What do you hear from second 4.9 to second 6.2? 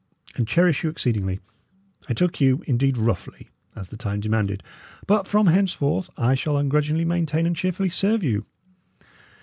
but from henceforth